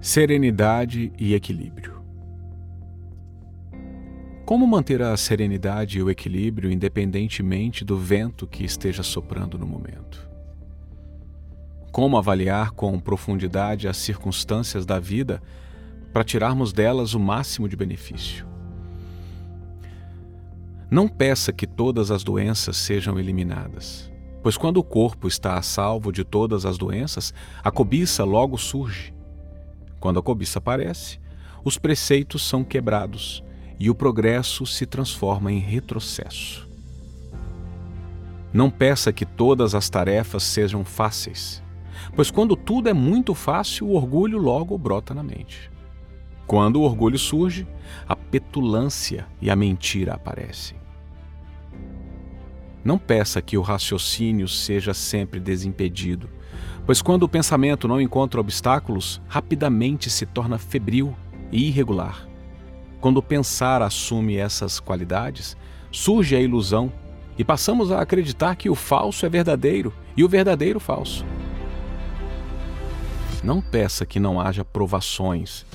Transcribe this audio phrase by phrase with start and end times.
[0.00, 2.00] Serenidade e equilíbrio.
[4.46, 10.30] Como manter a serenidade e o equilíbrio independentemente do vento que esteja soprando no momento?
[11.90, 15.42] Como avaliar com profundidade as circunstâncias da vida
[16.12, 18.46] para tirarmos delas o máximo de benefício?
[20.88, 24.08] Não peça que todas as doenças sejam eliminadas,
[24.44, 27.34] pois quando o corpo está a salvo de todas as doenças,
[27.64, 29.17] a cobiça logo surge
[30.00, 31.18] quando a cobiça aparece,
[31.64, 33.42] os preceitos são quebrados
[33.78, 36.68] e o progresso se transforma em retrocesso.
[38.52, 41.62] Não peça que todas as tarefas sejam fáceis,
[42.16, 45.70] pois quando tudo é muito fácil, o orgulho logo brota na mente.
[46.46, 47.66] Quando o orgulho surge,
[48.08, 50.78] a petulância e a mentira aparecem.
[52.88, 56.26] Não peça que o raciocínio seja sempre desimpedido,
[56.86, 61.14] Pois quando o pensamento não encontra obstáculos, rapidamente se torna febril
[61.52, 62.26] e irregular.
[62.98, 65.54] Quando o pensar assume essas qualidades,
[65.92, 66.90] surge a ilusão
[67.36, 71.26] e passamos a acreditar que o falso é verdadeiro e o verdadeiro falso.
[73.44, 75.66] Não peça que não haja provações,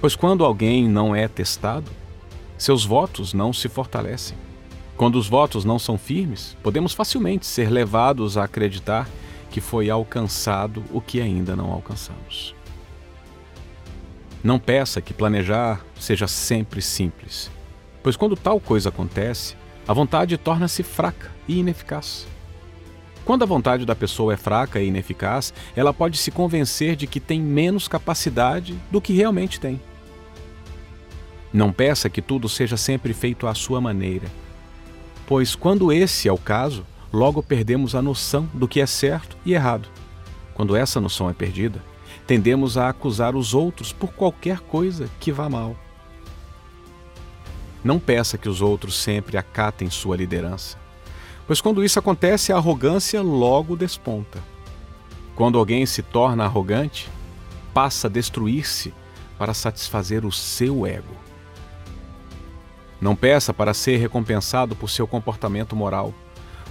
[0.00, 1.90] pois quando alguém não é testado,
[2.56, 4.38] seus votos não se fortalecem.
[4.96, 9.08] Quando os votos não são firmes, podemos facilmente ser levados a acreditar
[9.50, 12.54] que foi alcançado o que ainda não alcançamos.
[14.42, 17.50] Não peça que planejar seja sempre simples,
[18.02, 22.26] pois quando tal coisa acontece, a vontade torna-se fraca e ineficaz.
[23.24, 27.20] Quando a vontade da pessoa é fraca e ineficaz, ela pode se convencer de que
[27.20, 29.80] tem menos capacidade do que realmente tem.
[31.52, 34.26] Não peça que tudo seja sempre feito à sua maneira,
[35.26, 39.54] pois quando esse é o caso, logo perdemos a noção do que é certo e
[39.54, 39.88] errado.
[40.54, 41.82] Quando essa noção é perdida,
[42.26, 45.76] tendemos a acusar os outros por qualquer coisa que vá mal.
[47.82, 50.78] Não peça que os outros sempre acatem sua liderança,
[51.46, 54.38] pois quando isso acontece, a arrogância logo desponta.
[55.34, 57.10] Quando alguém se torna arrogante,
[57.74, 58.94] passa a destruir-se
[59.38, 61.16] para satisfazer o seu ego.
[63.02, 66.14] Não peça para ser recompensado por seu comportamento moral,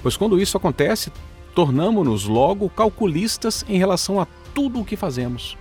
[0.02, 1.12] pois quando isso acontece,
[1.54, 5.58] tornamos-nos logo calculistas em relação a tudo o que fazemos.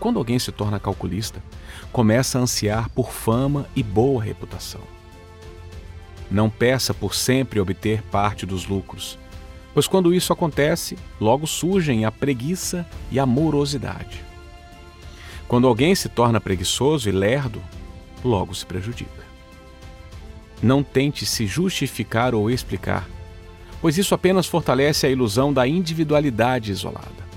[0.00, 1.44] Quando alguém se torna calculista,
[1.92, 4.80] começa a ansiar por fama e boa reputação.
[6.30, 9.18] Não peça por sempre obter parte dos lucros,
[9.74, 14.24] pois quando isso acontece, logo surgem a preguiça e a morosidade.
[15.46, 17.62] Quando alguém se torna preguiçoso e lerdo,
[18.24, 19.27] logo se prejudica.
[20.62, 23.08] Não tente se justificar ou explicar,
[23.80, 27.28] pois isso apenas fortalece a ilusão da individualidade isolada.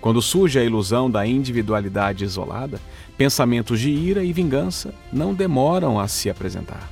[0.00, 2.80] Quando surge a ilusão da individualidade isolada,
[3.16, 6.90] pensamentos de ira e vingança não demoram a se apresentar.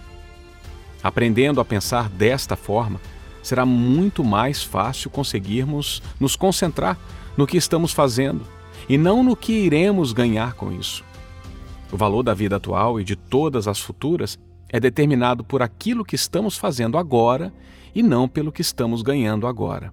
[1.03, 3.01] Aprendendo a pensar desta forma,
[3.43, 6.97] será muito mais fácil conseguirmos nos concentrar
[7.37, 8.47] no que estamos fazendo
[8.89, 11.05] e não no que iremos ganhar com isso.
[11.91, 14.39] O valor da vida atual e de todas as futuras
[14.73, 17.53] é determinado por aquilo que estamos fazendo agora
[17.95, 19.93] e não pelo que estamos ganhando agora.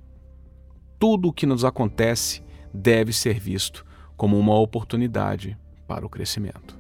[1.00, 2.44] Tudo o que nos acontece
[2.74, 5.58] deve ser visto como uma oportunidade
[5.88, 6.78] para o crescimento.